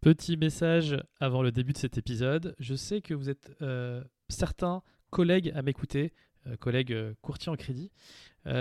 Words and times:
Petit 0.00 0.38
message 0.38 0.96
avant 1.20 1.42
le 1.42 1.52
début 1.52 1.74
de 1.74 1.78
cet 1.78 1.98
épisode. 1.98 2.56
Je 2.58 2.74
sais 2.74 3.02
que 3.02 3.12
vous 3.12 3.28
êtes 3.28 3.52
euh, 3.60 4.02
certains 4.30 4.82
collègues 5.10 5.52
à 5.54 5.60
m'écouter, 5.60 6.14
euh, 6.46 6.56
collègues 6.56 6.94
euh, 6.94 7.12
courtiers 7.20 7.52
en 7.52 7.56
crédit. 7.56 7.90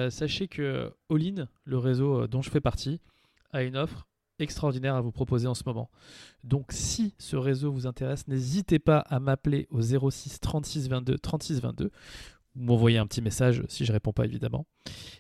Sachez 0.10 0.50
que 0.50 0.92
All-in, 1.10 1.48
le 1.64 1.78
réseau 1.78 2.28
dont 2.28 2.42
je 2.42 2.50
fais 2.50 2.60
partie, 2.60 3.00
a 3.52 3.64
une 3.64 3.78
offre 3.78 4.10
extraordinaire 4.40 4.96
à 4.96 5.02
vous 5.02 5.14
proposer 5.14 5.48
en 5.48 5.54
ce 5.54 5.64
moment. 5.66 5.90
Donc 6.44 6.74
si 6.74 7.16
ce 7.18 7.38
réseau 7.38 7.72
vous 7.72 7.88
intéresse, 7.88 8.28
n'hésitez 8.28 8.80
pas 8.80 9.00
à 9.00 9.22
m'appeler 9.22 9.68
au 9.70 9.82
06 9.82 10.42
36 10.42 10.90
22 10.90 11.18
36 11.18 11.62
22 11.62 11.86
ou 11.86 12.60
m'envoyer 12.62 12.98
un 12.98 13.08
petit 13.08 13.22
message 13.22 13.64
si 13.70 13.86
je 13.86 13.94
réponds 13.94 14.12
pas 14.12 14.26
évidemment. 14.26 14.66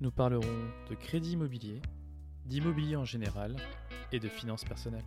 Nous 0.00 0.12
parlerons 0.12 0.46
de 0.88 0.94
crédit 0.94 1.32
immobilier, 1.32 1.82
d'immobilier 2.46 2.94
en 2.94 3.04
général 3.04 3.56
et 4.12 4.20
de 4.20 4.28
finances 4.28 4.64
personnelles. 4.64 5.04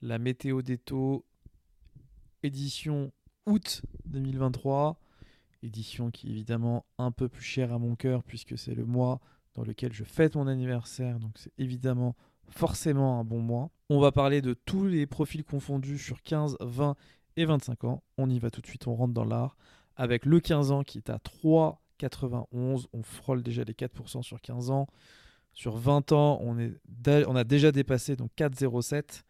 La 0.00 0.18
météo 0.18 0.62
des 0.62 0.78
taux, 0.78 1.26
édition 2.44 3.12
août 3.46 3.82
2023, 4.04 5.00
édition 5.64 6.12
qui 6.12 6.28
est 6.28 6.30
évidemment 6.30 6.86
un 6.98 7.10
peu 7.10 7.28
plus 7.28 7.42
chère 7.42 7.72
à 7.72 7.80
mon 7.80 7.96
cœur 7.96 8.22
puisque 8.22 8.56
c'est 8.56 8.76
le 8.76 8.86
mois 8.86 9.20
dans 9.54 9.64
lequel 9.64 9.92
je 9.92 10.04
fête 10.04 10.36
mon 10.36 10.46
anniversaire, 10.46 11.18
donc 11.18 11.32
c'est 11.34 11.52
évidemment 11.58 12.14
forcément 12.48 13.18
un 13.18 13.24
bon 13.24 13.40
mois. 13.40 13.72
On 13.90 13.98
va 13.98 14.12
parler 14.12 14.40
de 14.40 14.54
tous 14.54 14.86
les 14.86 15.06
profils 15.06 15.44
confondus 15.44 15.98
sur 15.98 16.22
15, 16.22 16.58
20 16.60 16.94
et 17.38 17.44
25 17.44 17.84
ans. 17.84 18.02
On 18.16 18.28
y 18.28 18.38
va 18.38 18.50
tout 18.50 18.60
de 18.60 18.66
suite, 18.66 18.86
on 18.86 18.94
rentre 18.94 19.14
dans 19.14 19.24
l'art. 19.24 19.56
Avec 19.96 20.26
le 20.26 20.40
15 20.40 20.70
ans 20.70 20.82
qui 20.82 20.98
est 20.98 21.10
à 21.10 21.18
3,91, 21.18 22.86
on 22.92 23.02
frôle 23.02 23.42
déjà 23.42 23.64
les 23.64 23.72
4% 23.72 24.22
sur 24.22 24.40
15 24.40 24.70
ans. 24.70 24.86
Sur 25.52 25.76
20 25.76 26.12
ans, 26.12 26.38
on, 26.42 26.58
est 26.58 26.74
on 27.26 27.36
a 27.36 27.44
déjà 27.44 27.72
dépassé 27.72 28.16
donc 28.16 28.30
4,07. 28.36 29.22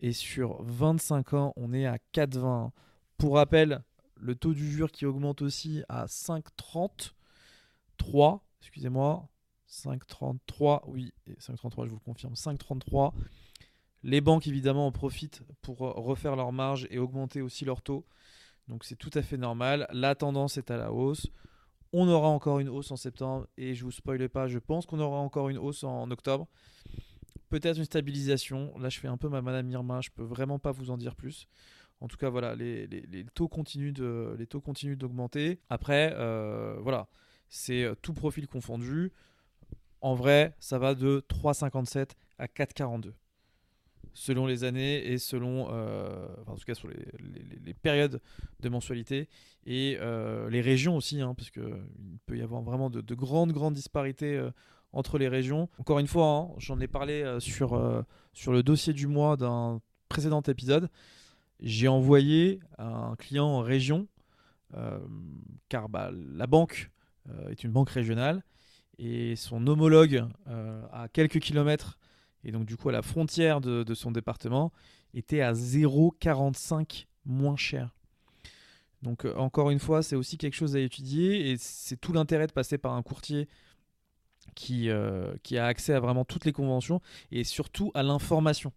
Et 0.00 0.12
sur 0.12 0.62
25 0.62 1.34
ans, 1.34 1.52
on 1.56 1.72
est 1.72 1.86
à 1.86 1.98
4,20. 2.12 2.70
Pour 3.16 3.36
rappel, 3.36 3.82
le 4.16 4.34
taux 4.34 4.52
d'usure 4.52 4.90
qui 4.90 5.06
augmente 5.06 5.42
aussi 5.42 5.82
à 5.88 6.06
5,33. 6.06 8.40
Excusez-moi. 8.60 9.28
5,33. 9.70 10.82
Oui, 10.86 11.12
5,33, 11.38 11.84
je 11.84 11.90
vous 11.90 11.96
le 11.96 12.04
confirme. 12.04 12.34
5,33. 12.34 13.12
Les 14.04 14.20
banques, 14.20 14.46
évidemment, 14.46 14.86
en 14.86 14.92
profitent 14.92 15.40
pour 15.62 15.78
refaire 15.78 16.36
leur 16.36 16.52
marge 16.52 16.86
et 16.90 16.98
augmenter 16.98 17.40
aussi 17.40 17.64
leur 17.64 17.80
taux. 17.80 18.04
Donc 18.68 18.84
c'est 18.84 18.96
tout 18.96 19.10
à 19.14 19.22
fait 19.22 19.38
normal. 19.38 19.86
La 19.92 20.14
tendance 20.14 20.58
est 20.58 20.70
à 20.70 20.76
la 20.76 20.92
hausse. 20.92 21.26
On 21.94 22.06
aura 22.08 22.28
encore 22.28 22.58
une 22.58 22.68
hausse 22.68 22.90
en 22.90 22.96
septembre 22.96 23.46
et 23.56 23.74
je 23.74 23.82
vous 23.82 23.90
spoile 23.90 24.28
pas, 24.28 24.46
je 24.46 24.58
pense 24.58 24.84
qu'on 24.84 25.00
aura 25.00 25.18
encore 25.18 25.48
une 25.48 25.56
hausse 25.56 25.84
en 25.84 26.10
octobre. 26.10 26.46
Peut-être 27.48 27.78
une 27.78 27.86
stabilisation. 27.86 28.76
Là, 28.78 28.90
je 28.90 29.00
fais 29.00 29.08
un 29.08 29.16
peu 29.16 29.30
ma 29.30 29.40
Madame 29.40 29.70
Irma. 29.70 30.02
Je 30.02 30.10
peux 30.10 30.22
vraiment 30.22 30.58
pas 30.58 30.70
vous 30.70 30.90
en 30.90 30.98
dire 30.98 31.16
plus. 31.16 31.48
En 32.00 32.08
tout 32.08 32.18
cas, 32.18 32.28
voilà, 32.28 32.54
les, 32.54 33.24
taux 33.34 33.48
continuent 33.48 33.92
de, 33.92 34.36
les 34.38 34.46
taux 34.46 34.60
continuent 34.60 34.98
d'augmenter. 34.98 35.60
Après, 35.70 36.12
euh, 36.14 36.76
voilà, 36.80 37.08
c'est 37.48 37.88
tout 38.02 38.12
profil 38.12 38.48
confondu. 38.48 39.12
En 40.02 40.14
vrai, 40.14 40.54
ça 40.58 40.78
va 40.78 40.94
de 40.94 41.24
3,57 41.30 42.10
à 42.38 42.46
4,42 42.46 43.12
selon 44.14 44.46
les 44.46 44.64
années 44.64 45.04
et 45.06 45.18
selon, 45.18 45.68
euh, 45.70 46.26
enfin, 46.40 46.52
en 46.52 46.56
tout 46.56 46.64
cas 46.64 46.74
sur 46.74 46.88
les, 46.88 47.74
périodes 47.74 48.20
de 48.60 48.68
mensualité 48.68 49.28
et 49.66 49.98
euh, 50.00 50.48
les 50.48 50.60
régions 50.60 50.96
aussi, 50.96 51.20
hein, 51.20 51.34
parce 51.34 51.50
qu'il 51.50 51.62
peut 52.24 52.38
y 52.38 52.42
avoir 52.42 52.62
vraiment 52.62 52.88
de, 52.88 53.00
de 53.00 53.14
grandes, 53.14 53.52
grandes 53.52 53.74
disparités 53.74 54.36
euh, 54.36 54.50
entre 54.92 55.18
les 55.18 55.28
régions. 55.28 55.68
Encore 55.78 55.98
une 55.98 56.06
fois, 56.06 56.26
hein, 56.26 56.54
j'en 56.58 56.80
ai 56.80 56.86
parlé 56.86 57.38
sur, 57.40 58.04
sur 58.32 58.52
le 58.52 58.62
dossier 58.62 58.92
du 58.92 59.08
mois 59.08 59.36
d'un 59.36 59.80
précédent 60.08 60.40
épisode. 60.42 60.88
J'ai 61.60 61.88
envoyé 61.88 62.60
un 62.78 63.16
client 63.16 63.46
en 63.46 63.60
région, 63.60 64.06
car 65.68 65.88
bah, 65.88 66.12
la 66.12 66.46
banque 66.46 66.92
est 67.50 67.64
une 67.64 67.72
banque 67.72 67.90
régionale 67.90 68.44
et 68.98 69.34
son 69.34 69.66
homologue 69.66 70.24
à 70.46 71.08
quelques 71.12 71.40
kilomètres 71.40 71.98
et 72.44 72.52
donc 72.52 72.66
du 72.66 72.76
coup 72.76 72.88
à 72.88 72.92
la 72.92 73.02
frontière 73.02 73.60
de, 73.60 73.94
son 73.94 74.10
département, 74.10 74.72
était 75.14 75.40
à 75.40 75.52
0,45 75.52 77.06
moins 77.24 77.56
cher. 77.56 77.94
Donc 79.02 79.24
euh, 79.24 79.34
encore 79.36 79.70
une 79.70 79.78
fois, 79.78 80.02
c'est 80.02 80.16
aussi 80.16 80.38
quelque 80.38 80.54
chose 80.54 80.76
à 80.76 80.80
étudier 80.80 81.50
et 81.50 81.56
c'est 81.58 81.96
tout 81.96 82.12
l'intérêt 82.12 82.46
de 82.46 82.52
passer 82.52 82.78
par 82.78 82.94
un 82.94 83.02
courtier 83.02 83.48
qui, 84.54 84.90
euh, 84.90 85.34
qui 85.42 85.58
a 85.58 85.66
accès 85.66 85.94
à 85.94 86.00
vraiment 86.00 86.24
toutes 86.24 86.44
les 86.44 86.52
conventions 86.52 87.00
et 87.30 87.44
surtout 87.44 87.90
à 87.94 88.02
l'information. 88.02 88.72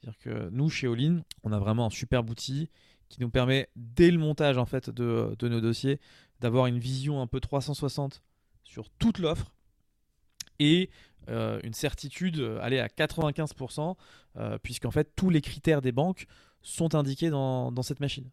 C'est-à-dire 0.00 0.18
que 0.18 0.48
nous, 0.50 0.70
chez 0.70 0.86
Olin, 0.86 1.22
on 1.42 1.52
a 1.52 1.58
vraiment 1.58 1.86
un 1.86 1.90
super 1.90 2.28
outil 2.28 2.70
qui 3.08 3.20
nous 3.20 3.30
permet, 3.30 3.68
dès 3.74 4.10
le 4.10 4.18
montage 4.18 4.58
en 4.58 4.66
fait 4.66 4.90
de, 4.90 5.34
de 5.38 5.48
nos 5.48 5.60
dossiers, 5.60 5.98
d'avoir 6.40 6.66
une 6.66 6.78
vision 6.78 7.20
un 7.20 7.26
peu 7.26 7.40
360 7.40 8.22
sur 8.64 8.90
toute 8.90 9.18
l'offre 9.18 9.50
et 10.58 10.90
une 11.62 11.74
certitude 11.74 12.38
euh, 12.38 12.58
aller 12.60 12.78
à 12.78 12.88
95%, 12.88 13.96
euh, 14.36 14.58
puisqu'en 14.62 14.90
fait 14.90 15.12
tous 15.16 15.30
les 15.30 15.40
critères 15.40 15.82
des 15.82 15.92
banques 15.92 16.26
sont 16.62 16.94
indiqués 16.94 17.30
dans, 17.30 17.82
cette 17.82 18.00
machine. 18.00 18.28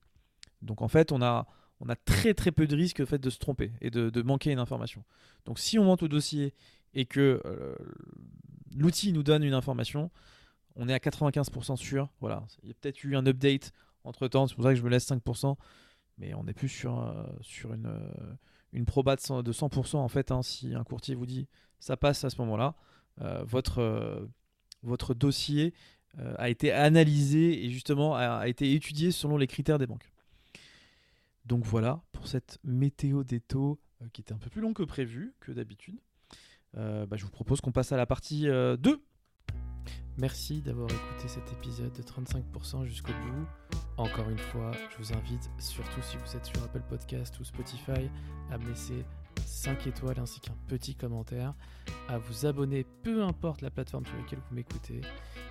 Donc 0.62 0.82
en 0.82 0.88
fait 0.88 1.12
on 1.12 1.22
a, 1.22 1.48
on 1.80 1.90
a 1.90 1.96
très 1.96 2.34
très 2.34 2.52
peu 2.52 2.68
de 2.68 2.76
risques 2.76 3.02
de 3.08 3.30
se 3.30 3.38
tromper 3.38 3.72
et 3.82 3.90
de, 3.90 4.22
manquer 4.22 4.52
une 4.52 4.60
information. 4.60 5.04
Donc 5.46 5.60
si 5.60 5.78
on 5.78 5.84
monte 5.84 6.04
au 6.04 6.08
dossier 6.08 6.54
et 6.94 7.06
que 7.06 7.42
euh, 7.46 7.76
l'outil 8.76 9.14
nous 9.14 9.24
donne 9.24 9.44
une 9.44 9.54
information, 9.54 10.10
on 10.76 10.90
est 10.90 10.94
à 10.94 10.98
95% 10.98 11.76
sûr. 11.78 12.10
Voilà, 12.20 12.44
il 12.64 12.70
y 12.70 12.72
a 12.72 12.76
peut-être 12.76 13.04
eu 13.04 13.16
un 13.16 13.26
update 13.26 13.72
entre 14.04 14.28
temps, 14.28 14.48
c'est 14.48 14.56
pour 14.56 14.64
ça 14.64 14.72
que 14.72 14.76
je 14.76 14.84
me 14.84 14.90
laisse 14.90 15.08
5%, 15.10 15.56
mais 16.18 16.34
on 16.34 16.44
n'est 16.44 16.54
plus 16.54 16.70
sur, 16.70 17.00
euh, 17.00 17.24
sur 17.42 17.74
une, 17.74 17.88
euh, 17.88 18.34
une 18.76 18.86
proba 18.86 19.16
de 19.16 19.22
100%, 19.22 19.98
en 19.98 20.08
fait. 20.08 20.32
Hein, 20.32 20.42
si 20.42 20.76
un 20.76 20.84
courtier 20.84 21.16
vous 21.16 21.26
dit 21.26 21.48
ça 21.80 21.98
passe 21.98 22.24
à 22.24 22.30
ce 22.30 22.38
moment-là, 22.42 22.76
euh, 23.22 23.44
votre, 23.46 24.28
votre 24.84 25.14
dossier 25.14 25.74
a 26.38 26.50
été 26.50 26.72
analysé 26.72 27.66
et 27.66 27.70
justement 27.70 28.16
a, 28.16 28.48
été 28.48 28.74
étudié 28.74 29.12
selon 29.12 29.38
les 29.38 29.48
critères 29.48 29.78
des 29.78 29.86
banques. 29.86 30.10
Donc 31.46 31.66
voilà 31.66 32.02
pour 32.14 32.28
cette 32.28 32.58
météo 32.64 33.26
des 33.26 33.42
taux 33.42 33.82
qui 34.14 34.22
était 34.22 34.34
un 34.34 34.38
peu 34.38 34.50
plus 34.50 34.62
long 34.62 34.74
que 34.74 34.84
prévu, 34.84 35.34
que 35.42 35.52
d'habitude. 35.52 36.00
Bah, 36.74 37.18
je 37.18 37.26
vous 37.26 37.32
propose 37.32 37.60
qu'on 37.60 37.74
passe 37.74 37.92
à 37.92 37.98
la 37.98 38.06
partie 38.06 38.46
2 38.46 38.78
Merci 40.18 40.62
d'avoir 40.62 40.90
écouté 40.90 41.28
cet 41.28 41.52
épisode 41.52 41.92
de 41.92 42.02
35% 42.02 42.86
jusqu'au 42.86 43.12
bout. 43.12 43.48
Encore 43.98 44.30
une 44.30 44.38
fois, 44.38 44.72
je 44.92 44.98
vous 44.98 45.14
invite, 45.14 45.50
surtout 45.58 46.02
si 46.02 46.18
vous 46.18 46.36
êtes 46.36 46.46
sur 46.46 46.62
Apple 46.64 46.82
Podcast 46.90 47.40
ou 47.40 47.46
Spotify, 47.46 48.10
à 48.52 48.58
me 48.58 48.68
laisser 48.68 49.06
5 49.46 49.88
étoiles 49.88 50.20
ainsi 50.20 50.42
qu'un 50.42 50.56
petit 50.68 50.96
commentaire, 50.96 51.54
à 52.10 52.18
vous 52.18 52.46
abonner, 52.46 52.86
peu 53.04 53.24
importe 53.24 53.62
la 53.62 53.72
plateforme 53.72 54.06
sur 54.06 54.18
laquelle 54.18 54.40
vous 54.50 54.56
m'écoutez. 54.56 55.02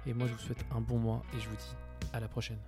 Et 0.07 0.13
moi, 0.13 0.27
je 0.27 0.35
vous 0.35 0.41
souhaite 0.41 0.65
un 0.73 0.81
bon 0.81 0.99
mois 0.99 1.23
et 1.35 1.41
je 1.41 1.49
vous 1.49 1.57
dis 1.57 1.75
à 2.13 2.21
la 2.21 2.29
prochaine. 2.29 2.61